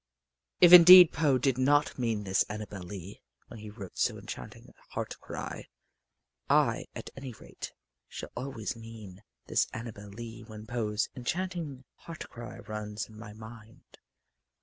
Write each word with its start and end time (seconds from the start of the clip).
If 0.61 0.73
indeed 0.73 1.13
Poe 1.13 1.37
did 1.37 1.59
not 1.59 1.99
mean 1.99 2.23
this 2.23 2.41
Annabel 2.49 2.81
Lee 2.81 3.21
when 3.49 3.59
he 3.59 3.69
wrote 3.69 3.99
so 3.99 4.17
enchanting 4.17 4.67
a 4.69 4.93
heart 4.93 5.15
cry, 5.19 5.67
I 6.49 6.87
at 6.95 7.11
any 7.15 7.33
rate 7.33 7.71
shall 8.07 8.31
always 8.35 8.75
mean 8.75 9.21
this 9.45 9.67
Annabel 9.73 10.09
Lee 10.09 10.41
when 10.41 10.65
Poe's 10.65 11.07
enchanting 11.15 11.83
heart 11.97 12.27
cry 12.31 12.57
runs 12.61 13.07
in 13.09 13.15
my 13.19 13.33
mind. 13.33 13.99